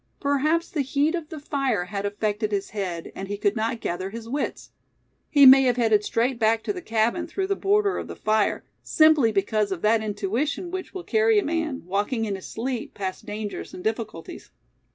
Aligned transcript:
Perhaps 0.19 0.71
the 0.71 0.81
heat 0.81 1.13
of 1.13 1.29
the 1.29 1.39
fire 1.39 1.85
had 1.85 2.07
affected 2.07 2.51
his 2.51 2.71
head, 2.71 3.11
and 3.13 3.27
he 3.27 3.37
could 3.37 3.55
not 3.55 3.79
gather 3.79 4.09
his 4.09 4.27
wits. 4.27 4.71
He 5.29 5.45
may 5.45 5.61
have 5.65 5.77
headed 5.77 6.03
straight 6.03 6.39
back 6.39 6.63
to 6.63 6.73
the 6.73 6.81
cabin, 6.81 7.27
through 7.27 7.45
the 7.45 7.55
border 7.55 7.99
of 7.99 8.07
the 8.07 8.15
fire, 8.15 8.63
simply 8.81 9.31
because 9.31 9.71
of 9.71 9.83
that 9.83 10.01
intuition 10.01 10.71
which 10.71 10.95
will 10.95 11.03
carry 11.03 11.37
a 11.37 11.45
man, 11.45 11.85
walking 11.85 12.25
in 12.25 12.33
his 12.33 12.47
sleep, 12.47 12.95
past 12.95 13.27
dangers 13.27 13.75
and 13.75 13.83
difficulties. 13.83 14.49